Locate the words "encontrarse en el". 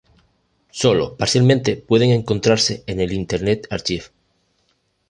2.09-3.13